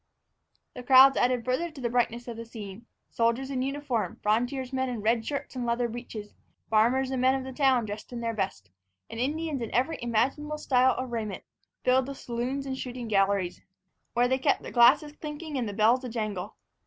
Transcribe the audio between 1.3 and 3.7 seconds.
further to the brightness of the scene. Soldiers in